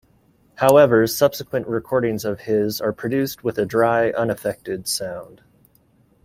However, 0.55 1.05
subsequent 1.05 1.67
recordings 1.67 2.25
of 2.25 2.39
his 2.39 2.81
are 2.81 2.91
produced 2.91 3.43
with 3.43 3.59
a 3.59 3.67
dry, 3.67 4.09
unaffected 4.09 4.87
sound. 4.87 5.43